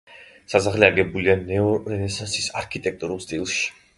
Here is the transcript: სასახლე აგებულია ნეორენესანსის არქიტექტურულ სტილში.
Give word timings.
სასახლე 0.53 0.87
აგებულია 0.87 1.35
ნეორენესანსის 1.41 2.49
არქიტექტურულ 2.63 3.23
სტილში. 3.27 3.71